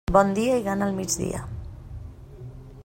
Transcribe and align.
Bon 0.15 0.29
dia 0.37 0.55
i 0.61 0.63
gana 0.67 0.87
al 0.87 0.95
migdia. 1.01 1.43